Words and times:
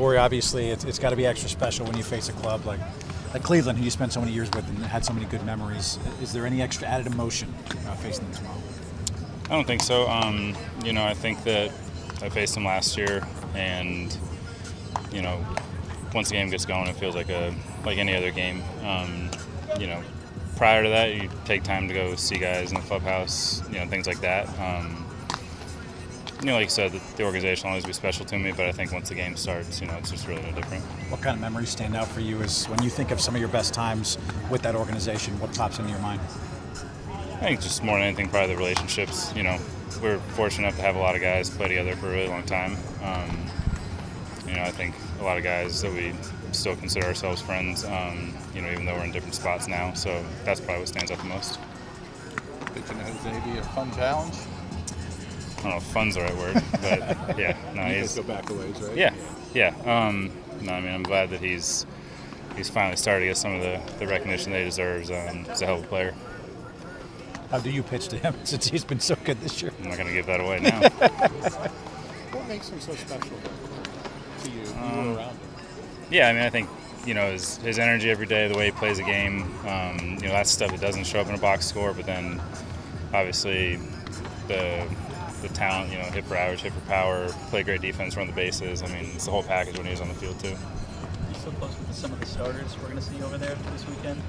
Corey, 0.00 0.16
obviously, 0.16 0.70
it's, 0.70 0.84
it's 0.84 0.98
got 0.98 1.10
to 1.10 1.16
be 1.16 1.26
extra 1.26 1.50
special 1.50 1.84
when 1.84 1.94
you 1.94 2.02
face 2.02 2.30
a 2.30 2.32
club 2.32 2.64
like 2.64 2.80
like 3.34 3.42
Cleveland, 3.42 3.78
who 3.78 3.84
you 3.84 3.90
spent 3.90 4.14
so 4.14 4.20
many 4.20 4.32
years 4.32 4.48
with 4.52 4.66
and 4.66 4.78
had 4.78 5.04
so 5.04 5.12
many 5.12 5.26
good 5.26 5.44
memories. 5.44 5.98
Is 6.22 6.32
there 6.32 6.46
any 6.46 6.62
extra 6.62 6.88
added 6.88 7.06
emotion 7.06 7.52
uh, 7.86 7.94
facing 7.96 8.24
them 8.24 8.34
tomorrow? 8.34 8.56
I 9.44 9.48
don't 9.50 9.66
think 9.66 9.82
so. 9.82 10.08
Um, 10.08 10.56
you 10.82 10.94
know, 10.94 11.04
I 11.04 11.12
think 11.12 11.44
that 11.44 11.70
I 12.22 12.30
faced 12.30 12.54
them 12.54 12.64
last 12.64 12.96
year, 12.96 13.28
and 13.54 14.16
you 15.12 15.20
know, 15.20 15.44
once 16.14 16.30
the 16.30 16.36
game 16.36 16.48
gets 16.48 16.64
going, 16.64 16.88
it 16.88 16.96
feels 16.96 17.14
like 17.14 17.28
a 17.28 17.54
like 17.84 17.98
any 17.98 18.16
other 18.16 18.30
game. 18.30 18.62
Um, 18.82 19.28
you 19.78 19.86
know, 19.86 20.02
prior 20.56 20.82
to 20.82 20.88
that, 20.88 21.14
you 21.14 21.28
take 21.44 21.62
time 21.62 21.88
to 21.88 21.92
go 21.92 22.14
see 22.14 22.38
guys 22.38 22.72
in 22.72 22.80
the 22.80 22.86
clubhouse, 22.86 23.62
you 23.70 23.78
know, 23.78 23.86
things 23.86 24.06
like 24.06 24.22
that. 24.22 24.48
Um, 24.58 25.04
you 26.40 26.46
know, 26.46 26.54
like 26.54 26.64
you 26.64 26.70
said, 26.70 26.92
the, 26.92 27.00
the 27.16 27.24
organization 27.24 27.66
will 27.66 27.72
always 27.72 27.84
be 27.84 27.92
special 27.92 28.24
to 28.24 28.38
me, 28.38 28.52
but 28.52 28.64
I 28.64 28.72
think 28.72 28.92
once 28.92 29.10
the 29.10 29.14
game 29.14 29.36
starts, 29.36 29.80
you 29.80 29.86
know, 29.86 29.94
it's 29.96 30.10
just 30.10 30.26
really 30.26 30.42
no 30.42 30.52
different. 30.52 30.82
What 31.10 31.20
kind 31.20 31.34
of 31.34 31.40
memories 31.40 31.68
stand 31.68 31.94
out 31.94 32.08
for 32.08 32.20
you 32.20 32.40
Is 32.40 32.64
when 32.66 32.82
you 32.82 32.88
think 32.88 33.10
of 33.10 33.20
some 33.20 33.34
of 33.34 33.40
your 33.40 33.50
best 33.50 33.74
times 33.74 34.16
with 34.48 34.62
that 34.62 34.74
organization? 34.74 35.38
What 35.38 35.54
pops 35.54 35.78
into 35.78 35.90
your 35.90 36.00
mind? 36.00 36.20
I 37.40 37.44
think 37.44 37.60
just 37.60 37.84
more 37.84 37.98
than 37.98 38.06
anything, 38.06 38.28
probably 38.28 38.54
the 38.54 38.58
relationships. 38.58 39.34
You 39.36 39.42
know, 39.42 39.58
we're 40.02 40.18
fortunate 40.18 40.68
enough 40.68 40.76
to 40.76 40.82
have 40.82 40.96
a 40.96 40.98
lot 40.98 41.14
of 41.14 41.20
guys 41.20 41.50
play 41.50 41.68
together 41.68 41.94
for 41.96 42.08
a 42.08 42.10
really 42.10 42.28
long 42.28 42.44
time. 42.44 42.76
Um, 43.02 43.46
you 44.46 44.54
know, 44.54 44.62
I 44.62 44.70
think 44.70 44.94
a 45.20 45.24
lot 45.24 45.36
of 45.36 45.44
guys 45.44 45.82
that 45.82 45.92
we 45.92 46.14
still 46.52 46.76
consider 46.76 47.06
ourselves 47.06 47.42
friends. 47.42 47.84
Um, 47.84 48.34
you 48.54 48.62
know, 48.62 48.70
even 48.70 48.86
though 48.86 48.94
we're 48.94 49.04
in 49.04 49.12
different 49.12 49.34
spots 49.34 49.68
now, 49.68 49.92
so 49.92 50.24
that's 50.44 50.60
probably 50.60 50.80
what 50.80 50.88
stands 50.88 51.10
out 51.10 51.18
the 51.18 51.24
most. 51.24 51.58
Pitching 52.74 52.98
at 52.98 53.08
Jose 53.08 53.50
be 53.50 53.58
a 53.58 53.62
fun 53.62 53.90
challenge. 53.92 54.36
I 55.60 55.62
don't 55.62 55.70
know 55.72 55.76
if 55.78 55.82
fun's 55.84 56.14
the 56.14 56.22
right 56.22 56.36
word, 56.36 56.54
but 56.80 57.38
yeah, 57.38 57.56
no, 57.74 57.86
you 57.86 58.00
he's 58.00 58.14
go 58.16 58.22
back 58.22 58.48
a 58.50 58.54
ways, 58.54 58.80
right? 58.80 58.96
yeah, 58.96 59.14
yeah. 59.54 59.74
Um, 59.84 60.30
no, 60.62 60.72
I 60.72 60.80
mean 60.80 60.92
I'm 60.94 61.02
glad 61.02 61.30
that 61.30 61.40
he's 61.40 61.86
he's 62.56 62.68
finally 62.68 62.96
started 62.96 63.20
to 63.20 63.26
get 63.26 63.36
some 63.36 63.54
of 63.54 63.60
the, 63.62 63.80
the 63.98 64.06
recognition 64.06 64.52
that 64.52 64.58
he 64.58 64.64
deserves. 64.64 65.10
Um, 65.10 65.44
he's 65.44 65.62
a 65.62 65.66
hell 65.66 65.76
of 65.78 65.84
a 65.84 65.86
player. 65.86 66.14
How 67.50 67.58
do 67.58 67.70
you 67.70 67.82
pitch 67.82 68.08
to 68.08 68.16
him 68.18 68.34
since 68.44 68.68
he's 68.68 68.84
been 68.84 69.00
so 69.00 69.16
good 69.24 69.40
this 69.40 69.60
year? 69.60 69.72
I'm 69.82 69.88
not 69.88 69.96
going 69.96 70.08
to 70.08 70.14
give 70.14 70.26
that 70.26 70.40
away 70.40 70.60
now. 70.60 70.80
What 72.32 72.46
makes 72.46 72.68
him 72.68 72.80
so 72.80 72.94
special 72.94 73.36
to 74.42 74.50
you? 74.50 74.60
You 74.60 74.66
Um, 74.74 75.06
were 75.08 75.14
around 75.18 75.30
him. 75.30 75.38
yeah, 76.10 76.28
I 76.28 76.32
mean 76.32 76.42
I 76.42 76.50
think 76.50 76.68
you 77.04 77.14
know 77.14 77.32
his, 77.32 77.56
his 77.58 77.78
energy 77.78 78.08
every 78.10 78.26
day, 78.26 78.46
the 78.48 78.56
way 78.56 78.66
he 78.66 78.70
plays 78.72 78.98
the 78.98 79.02
game. 79.04 79.42
Um, 79.66 80.18
you 80.22 80.28
know 80.28 80.32
that's 80.34 80.50
stuff 80.50 80.70
that 80.70 80.80
doesn't 80.80 81.04
show 81.06 81.20
up 81.20 81.28
in 81.28 81.34
a 81.34 81.38
box 81.38 81.66
score, 81.66 81.92
but 81.92 82.06
then 82.06 82.40
obviously 83.12 83.76
the 84.48 84.86
the 85.42 85.48
talent, 85.48 85.90
you 85.90 85.98
know, 85.98 86.04
hit 86.04 86.24
for 86.24 86.36
average, 86.36 86.60
hit 86.60 86.72
for 86.72 86.80
power, 86.80 87.28
play 87.48 87.62
great 87.62 87.80
defense, 87.80 88.16
run 88.16 88.26
the 88.26 88.32
bases. 88.32 88.82
I 88.82 88.86
mean, 88.86 89.10
it's 89.14 89.24
the 89.24 89.30
whole 89.30 89.42
package 89.42 89.76
when 89.76 89.86
he's 89.86 90.00
on 90.00 90.08
the 90.08 90.14
field 90.14 90.38
too. 90.40 90.48
You 90.48 91.34
still 91.34 91.52
close 91.52 91.76
with 91.78 91.94
some 91.94 92.12
of 92.12 92.20
the 92.20 92.26
starters 92.26 92.76
we're 92.78 92.88
going 92.88 92.96
to 92.96 93.02
see 93.02 93.22
over 93.22 93.38
there 93.38 93.54
this 93.72 93.86
weekend? 93.88 94.20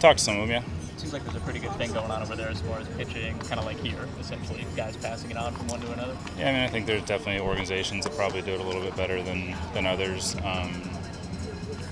Talk 0.00 0.16
to 0.16 0.22
some 0.22 0.40
of 0.40 0.48
them, 0.48 0.62
yeah. 0.62 0.96
Seems 0.96 1.12
like 1.12 1.24
there's 1.24 1.36
a 1.36 1.40
pretty 1.40 1.60
good 1.60 1.72
thing 1.76 1.92
going 1.92 2.10
on 2.10 2.20
over 2.22 2.36
there 2.36 2.48
as 2.48 2.60
far 2.60 2.78
as 2.78 2.88
pitching, 2.88 3.38
kind 3.38 3.58
of 3.58 3.64
like 3.64 3.78
here, 3.78 4.06
essentially, 4.18 4.66
guys 4.76 4.96
passing 4.96 5.30
it 5.30 5.36
on 5.36 5.54
from 5.54 5.68
one 5.68 5.80
to 5.80 5.92
another. 5.92 6.16
Yeah, 6.38 6.50
I 6.50 6.52
mean, 6.52 6.60
I 6.62 6.66
think 6.66 6.86
there's 6.86 7.04
definitely 7.04 7.40
organizations 7.40 8.04
that 8.04 8.14
probably 8.14 8.42
do 8.42 8.52
it 8.52 8.60
a 8.60 8.62
little 8.62 8.82
bit 8.82 8.94
better 8.96 9.22
than, 9.22 9.54
than 9.72 9.86
others. 9.86 10.36
Um, 10.44 10.82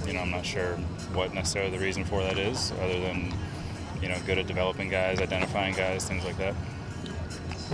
you 0.06 0.12
know, 0.12 0.20
I'm 0.20 0.30
not 0.30 0.44
sure 0.44 0.76
what 1.14 1.32
necessarily 1.32 1.70
the 1.70 1.82
reason 1.82 2.04
for 2.04 2.22
that 2.22 2.38
is, 2.38 2.72
other 2.82 3.00
than, 3.00 3.32
you 4.02 4.08
know, 4.08 4.16
good 4.26 4.38
at 4.38 4.46
developing 4.46 4.90
guys, 4.90 5.20
identifying 5.20 5.74
guys, 5.74 6.06
things 6.06 6.24
like 6.24 6.36
that. 6.38 6.54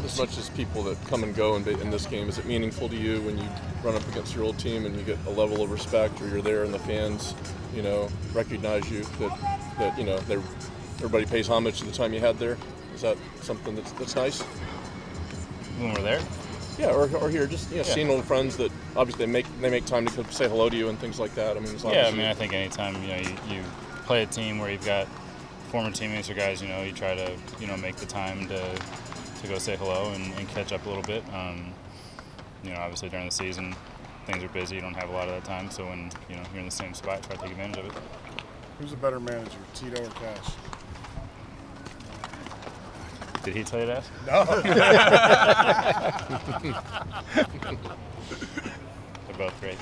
As 0.02 0.18
much 0.18 0.36
as 0.38 0.50
people 0.50 0.82
that 0.84 1.00
come 1.06 1.22
and 1.22 1.34
go 1.34 1.54
in, 1.56 1.66
in 1.68 1.90
this 1.90 2.06
game, 2.06 2.28
is 2.28 2.38
it 2.38 2.46
meaningful 2.46 2.88
to 2.88 2.96
you 2.96 3.20
when 3.22 3.38
you 3.38 3.48
run 3.82 3.94
up 3.94 4.06
against 4.08 4.34
your 4.34 4.44
old 4.44 4.58
team 4.58 4.86
and 4.86 4.96
you 4.96 5.02
get 5.02 5.18
a 5.26 5.30
level 5.30 5.62
of 5.62 5.70
respect, 5.70 6.20
or 6.20 6.28
you're 6.28 6.42
there 6.42 6.64
and 6.64 6.74
the 6.74 6.78
fans, 6.80 7.34
you 7.74 7.82
know, 7.82 8.08
recognize 8.32 8.90
you 8.90 9.04
that 9.20 9.38
that 9.78 9.98
you 9.98 10.04
know 10.04 10.16
everybody 10.96 11.24
pays 11.26 11.48
homage 11.48 11.78
to 11.78 11.84
the 11.86 11.92
time 11.92 12.12
you 12.12 12.20
had 12.20 12.38
there? 12.38 12.56
Is 12.94 13.02
that 13.02 13.16
something 13.42 13.74
that's 13.77 13.92
that's 13.92 14.16
nice? 14.16 14.42
When 15.78 15.92
we're 15.94 16.02
there, 16.02 16.20
Yeah, 16.78 16.90
or, 16.92 17.08
or 17.16 17.30
here, 17.30 17.46
just 17.46 17.70
you 17.70 17.77
know, 17.78 17.83
Yeah. 17.83 17.94
seeing 17.94 18.10
old 18.10 18.24
friends 18.24 18.56
that 18.56 18.72
obviously 18.96 19.27
they 19.27 19.33
make 19.33 19.46
they 19.60 19.70
make 19.70 19.86
time 19.86 20.06
to 20.06 20.33
say 20.33 20.48
hello 20.48 20.68
to 20.68 20.77
you 20.77 20.88
and 20.88 20.98
things 20.98 21.18
like 21.20 21.34
that. 21.36 21.56
I 21.56 21.60
mean, 21.60 21.77
yeah, 21.84 22.08
I 22.08 22.10
mean, 22.10 22.27
I 22.27 22.34
think 22.34 22.52
anytime 22.52 23.00
you 23.00 23.08
know 23.08 23.16
you, 23.16 23.56
you 23.56 23.62
play 24.06 24.22
a 24.22 24.27
team 24.27 24.58
where 24.58 24.70
you've 24.70 24.84
got 24.84 25.06
former 25.70 25.90
teammates 25.92 26.28
or 26.28 26.34
guys, 26.34 26.60
you 26.60 26.68
know, 26.68 26.83
you 26.83 26.92
try 26.92 27.14
to 27.14 27.33
you 27.60 27.66
know 27.68 27.77
make 27.77 27.96
the 27.96 28.06
time 28.06 28.48
to 28.48 28.60
to 29.44 29.52
go 29.52 29.58
say 29.58 29.77
hello 29.77 30.10
and, 30.14 30.32
and 30.34 30.48
catch 30.48 30.72
up 30.72 30.84
a 30.86 30.88
little 30.88 31.02
bit. 31.02 31.22
Um, 31.34 31.72
you 32.62 32.70
know, 32.70 32.77
obviously 32.77 33.10
during 33.10 33.27
the 33.27 33.32
season, 33.32 33.74
things 34.27 34.42
are 34.42 34.48
busy. 34.48 34.77
You 34.77 34.80
don't 34.80 34.94
have 34.94 35.10
a 35.10 35.12
lot 35.12 35.28
of 35.28 35.34
that 35.34 35.44
time, 35.44 35.70
so 35.70 35.84
when 35.84 36.10
you 36.30 36.36
know 36.36 36.42
you're 36.52 36.60
in 36.60 36.66
the 36.66 36.70
same 36.70 36.94
spot, 36.94 37.22
try 37.22 37.36
to 37.36 37.42
take 37.42 37.50
advantage 37.50 37.78
of 37.78 37.86
it. 37.86 37.92
Who's 38.78 38.92
a 38.92 38.96
better 38.96 39.20
manager, 39.20 39.58
Tito 39.74 40.02
or 40.02 40.10
Cash? 40.10 40.52
Did 43.44 43.54
he 43.54 43.62
tell 43.62 43.80
you 43.80 43.86
that? 43.86 44.04
No. 44.27 44.44
They're 49.27 49.36
both 49.36 49.60
great. 49.60 49.77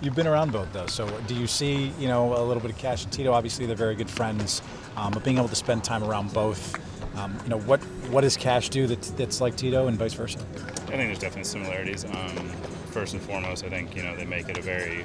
You've 0.00 0.16
been 0.16 0.26
around 0.26 0.52
both, 0.52 0.72
though. 0.72 0.88
So 0.88 1.08
do 1.28 1.34
you 1.34 1.46
see, 1.46 1.92
you 1.98 2.08
know, 2.08 2.36
a 2.36 2.42
little 2.42 2.60
bit 2.60 2.72
of 2.72 2.78
Cash 2.78 3.04
and 3.04 3.12
Tito? 3.12 3.32
Obviously, 3.32 3.66
they're 3.66 3.76
very 3.76 3.94
good 3.94 4.10
friends, 4.10 4.60
um, 4.96 5.12
but 5.12 5.22
being 5.22 5.38
able 5.38 5.48
to 5.48 5.54
spend 5.54 5.84
time 5.84 6.02
around 6.02 6.32
both, 6.32 6.74
um, 7.16 7.36
you 7.44 7.50
know, 7.50 7.60
what 7.60 7.80
what 8.10 8.20
does 8.20 8.36
Cash 8.36 8.68
do 8.68 8.86
that's, 8.86 9.10
that's 9.10 9.40
like 9.40 9.56
Tito 9.56 9.86
and 9.86 9.98
vice 9.98 10.14
versa? 10.14 10.38
I 10.38 10.60
think 10.60 11.08
there's 11.08 11.18
definitely 11.18 11.44
similarities. 11.44 12.04
Um, 12.04 12.48
first 12.90 13.14
and 13.14 13.22
foremost, 13.22 13.64
I 13.64 13.68
think 13.68 13.96
you 13.96 14.02
know 14.02 14.14
they 14.16 14.26
make 14.26 14.48
it 14.48 14.58
a 14.58 14.62
very 14.62 15.04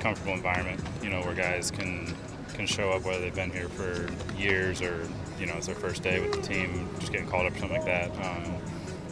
comfortable 0.00 0.32
environment. 0.32 0.80
You 1.02 1.10
know 1.10 1.20
where 1.20 1.34
guys 1.34 1.70
can 1.70 2.14
can 2.54 2.66
show 2.66 2.90
up 2.90 3.04
whether 3.04 3.20
they've 3.20 3.34
been 3.34 3.50
here 3.50 3.68
for 3.68 4.08
years 4.36 4.82
or 4.82 5.06
you 5.38 5.46
know 5.46 5.54
it's 5.54 5.66
their 5.66 5.74
first 5.74 6.02
day 6.02 6.20
with 6.20 6.32
the 6.32 6.42
team, 6.42 6.88
just 6.98 7.12
getting 7.12 7.28
called 7.28 7.46
up 7.46 7.54
or 7.54 7.58
something 7.58 7.78
like 7.78 7.86
that. 7.86 8.10
Um, 8.24 8.54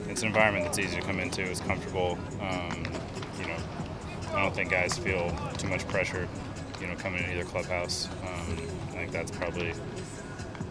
it's 0.08 0.22
an 0.22 0.28
environment 0.28 0.64
that's 0.64 0.78
easy 0.78 0.96
to 0.96 1.02
come 1.02 1.20
into. 1.20 1.42
It's 1.42 1.60
comfortable. 1.60 2.18
Um, 2.40 2.84
you 3.38 3.46
know, 3.46 3.56
I 4.32 4.42
don't 4.42 4.54
think 4.54 4.70
guys 4.70 4.96
feel 4.96 5.30
too 5.58 5.68
much 5.68 5.86
pressure. 5.88 6.26
You 6.80 6.86
know, 6.86 6.94
coming 6.94 7.20
into 7.20 7.34
either 7.34 7.44
clubhouse. 7.44 8.08
Um, 8.22 8.56
I 8.90 8.92
think 8.92 9.12
that's 9.12 9.30
probably 9.30 9.74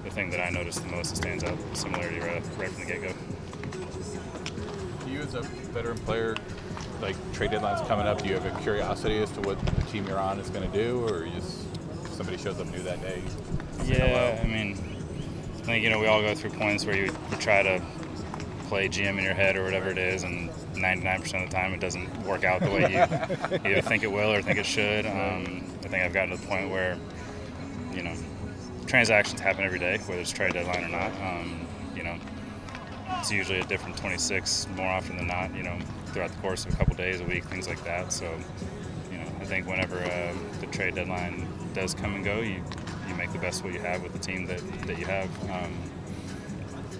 the 0.07 0.16
thing 0.16 0.29
that 0.29 0.40
I 0.40 0.50
noticed 0.50 0.81
the 0.81 0.90
most 0.90 1.09
that 1.09 1.18
stands 1.18 1.44
out 1.44 1.57
similarity 1.73 2.19
right, 2.19 2.41
right 2.57 2.69
from 2.69 2.85
the 2.85 2.91
get 2.91 3.01
go. 3.01 3.13
Do 5.06 5.12
you, 5.12 5.19
as 5.19 5.34
a 5.35 5.41
veteran 5.41 5.97
player, 6.00 6.35
like 7.01 7.16
trade 7.34 7.51
deadlines 7.51 7.85
coming 7.88 8.07
up, 8.07 8.22
do 8.22 8.29
you 8.29 8.35
have 8.35 8.46
a 8.46 8.62
curiosity 8.62 9.19
as 9.19 9.31
to 9.31 9.41
what 9.41 9.59
the 9.66 9.81
team 9.84 10.07
you're 10.07 10.19
on 10.19 10.40
is 10.40 10.50
going 10.50 10.69
to 10.69 10.78
do, 10.78 11.06
or 11.07 11.25
you 11.25 11.34
just 11.34 11.63
somebody 12.13 12.38
shows 12.38 12.59
up 12.59 12.67
new 12.67 12.79
that 12.79 13.01
day? 13.01 13.22
Yeah, 13.84 14.40
I 14.41 14.47
mean, 14.47 14.78
I 15.57 15.62
think 15.62 15.84
you 15.84 15.90
know 15.90 16.00
we 16.00 16.07
all 16.07 16.22
go 16.22 16.34
through 16.34 16.51
points 16.51 16.85
where 16.85 16.96
you, 16.96 17.06
you 17.06 17.38
try 17.38 17.62
to 17.62 17.81
play 18.67 18.88
GM 18.88 19.17
in 19.17 19.23
your 19.23 19.34
head 19.34 19.57
or 19.57 19.63
whatever 19.63 19.90
it 19.90 19.97
is, 19.97 20.23
and 20.23 20.50
99% 20.73 21.44
of 21.44 21.50
the 21.50 21.56
time 21.56 21.73
it 21.73 21.79
doesn't 21.81 22.25
work 22.25 22.44
out 22.46 22.62
the 22.62 22.69
way 22.69 22.91
you 22.91 23.69
either 23.69 23.81
think 23.81 24.03
it 24.03 24.12
will 24.12 24.31
or 24.31 24.41
think 24.41 24.57
it 24.57 24.66
should. 24.66 25.06
Um, 25.06 25.66
I 25.84 25.90
think 25.90 26.03
I've 26.03 26.13
gotten 26.13 26.31
to 26.31 26.41
the 26.41 26.47
point 26.47 26.69
where 26.69 26.97
you 27.94 28.03
know 28.03 28.16
transactions 28.88 29.40
happen 29.40 29.64
every 29.64 29.80
day, 29.80 29.98
whether 30.06 30.22
it's 30.22 30.31
trade 30.31 30.53
deadline 30.53 30.84
or 30.84 30.90
not. 30.90 31.12
Um, 31.22 31.68
you 31.96 32.03
know, 32.03 32.16
it's 33.20 33.31
usually 33.31 33.59
a 33.59 33.66
different 33.66 33.98
26 33.98 34.68
more 34.75 34.88
often 34.88 35.18
than 35.18 35.28
not. 35.28 35.53
You 35.56 35.64
know, 35.64 35.78
throughout 36.08 36.31
the 36.31 36.38
course 36.38 36.66
of 36.66 36.74
a 36.74 36.78
couple 36.78 36.96
days, 36.96 37.20
a 37.22 37.26
week, 37.26 37.44
things 37.46 37.68
like 37.68 37.84
that. 37.84 38.12
So, 38.12 38.26
you 39.12 39.18
know, 39.18 39.26
I 39.42 39.46
think 39.46 39.68
whenever 39.68 39.97
uh, 39.97 40.34
the 40.59 40.68
trade 40.68 40.96
deadline 40.96 41.47
does 41.74 41.94
come 41.94 42.16
and 42.16 42.24
go, 42.24 42.40
you 42.40 42.64
you 43.08 43.16
make 43.16 43.31
the 43.31 43.40
best 43.40 43.64
what 43.64 43.74
you 43.74 43.80
have 43.80 44.03
with 44.03 44.14
the 44.14 44.20
team 44.20 44.46
that, 44.47 44.59
that 44.88 44.97
you 44.97 45.06
have. 45.06 45.30
Um, 45.50 45.74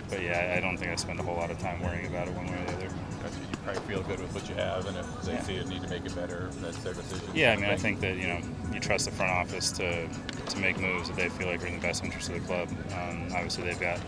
but 0.10 0.22
yeah, 0.22 0.54
I 0.56 0.62
don't 0.62 0.78
think 0.78 0.92
I 0.92 0.96
spend 0.96 1.20
a 1.20 1.24
whole 1.24 1.36
lot 1.36 1.52
of 1.52 1.58
time 1.60 1.82
worrying 1.82 2.06
about 2.08 2.28
it 2.28 2.34
one 2.34 2.48
way 2.48 2.62
or 2.62 2.66
the 2.66 2.74
other. 2.74 2.90
That's- 3.30 3.50
You 3.52 3.58
probably 3.64 3.82
feel 3.94 4.04
good 4.04 4.20
with 4.22 4.34
what 4.34 4.48
you 4.50 4.56
have, 4.56 4.86
and 4.88 4.98
if 4.98 5.22
they 5.24 5.34
Yeah. 5.34 5.44
see 5.44 5.58
a 5.58 5.64
need 5.66 5.82
to 5.82 5.90
make 5.90 6.06
it 6.06 6.16
better, 6.16 6.50
that's 6.62 6.78
their 6.80 6.94
decision. 6.94 7.30
Yeah, 7.34 7.52
I 7.54 7.56
mean, 7.58 7.70
I 7.70 7.76
think 7.76 8.00
that 8.02 8.16
you 8.18 8.28
know 8.28 8.40
you 8.74 8.80
trust 8.80 9.06
the 9.06 9.12
front 9.12 9.32
office 9.32 9.72
to 9.74 10.08
to 10.08 10.58
make 10.60 10.80
moves 10.80 11.10
that 11.10 11.18
they 11.18 11.30
feel 11.30 11.48
like 11.48 11.62
are 11.64 11.68
in 11.68 11.76
the 11.76 11.82
best 11.82 12.04
interest 12.04 12.30
of 12.30 12.36
the 12.36 12.42
club. 12.42 12.70
Um, 12.94 13.28
obviously, 13.36 13.66
they've 13.66 13.80
got 13.80 14.00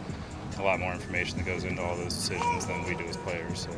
a 0.58 0.64
lot 0.64 0.80
more 0.80 0.94
information 0.94 1.38
that 1.38 1.46
goes 1.46 1.64
into 1.64 1.82
all 1.82 1.96
those 1.96 2.14
decisions 2.14 2.66
than 2.66 2.84
we 2.86 2.96
do 2.96 3.04
as 3.06 3.18
players. 3.18 3.60
So. 3.62 3.70